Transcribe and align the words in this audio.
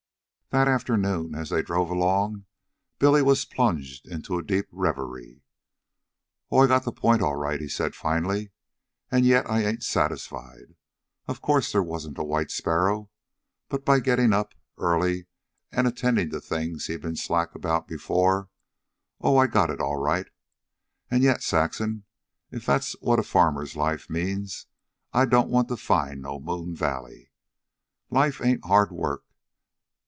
That 0.51 0.67
afternoon, 0.67 1.33
as 1.33 1.49
they 1.49 1.61
drove 1.61 1.89
along, 1.89 2.43
Billy 2.99 3.21
was 3.21 3.45
plunged 3.45 4.05
in 4.05 4.21
a 4.29 4.43
deep 4.43 4.65
reverie. 4.69 5.43
"Oh, 6.51 6.57
I 6.57 6.67
got 6.67 6.83
the 6.83 6.91
point 6.91 7.21
all 7.21 7.37
right," 7.37 7.61
he 7.61 7.69
said 7.69 7.95
finally. 7.95 8.51
"An' 9.09 9.23
yet 9.23 9.49
I 9.49 9.63
ain't 9.63 9.81
satisfied. 9.81 10.75
Of 11.25 11.39
course, 11.39 11.71
they 11.71 11.79
wasn't 11.79 12.17
a 12.17 12.25
white 12.25 12.51
sparrow, 12.51 13.09
but 13.69 13.85
by 13.85 14.01
getting 14.01 14.33
up 14.33 14.53
early 14.77 15.27
an' 15.71 15.85
attendin' 15.85 16.31
to 16.31 16.41
things 16.41 16.87
he'd 16.87 17.01
been 17.03 17.15
slack 17.15 17.55
about 17.55 17.87
before 17.87 18.49
oh, 19.21 19.37
I 19.37 19.47
got 19.47 19.69
it 19.69 19.79
all 19.79 20.01
right. 20.01 20.27
An' 21.09 21.21
yet, 21.21 21.41
Saxon, 21.43 22.03
if 22.51 22.65
that's 22.65 22.91
what 22.99 23.19
a 23.19 23.23
farmer's 23.23 23.77
life 23.77 24.09
means, 24.09 24.65
I 25.13 25.23
don't 25.27 25.49
want 25.49 25.69
to 25.69 25.77
find 25.77 26.21
no 26.21 26.41
moon 26.41 26.75
valley. 26.75 27.31
Life 28.09 28.41
ain't 28.43 28.65
hard 28.65 28.91
work. 28.91 29.23